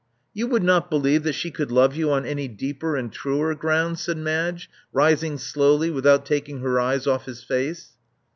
'* 0.19 0.33
You 0.33 0.47
would 0.47 0.63
not 0.63 0.89
believe 0.89 1.21
that 1.25 1.33
she 1.35 1.51
could 1.51 1.71
love 1.71 1.95
you 1.95 2.09
on 2.09 2.25
any 2.25 2.47
deeper 2.47 2.95
and 2.95 3.13
truer 3.13 3.53
grounds?" 3.53 4.01
said 4.01 4.17
Madge, 4.17 4.67
rising 4.91 5.37
slowly 5.37 5.91
without 5.91 6.25
taking 6.25 6.61
her 6.61 6.79
eyes 6.79 7.05
off 7.05 7.25
his 7.27 7.43
face. 7.43 7.91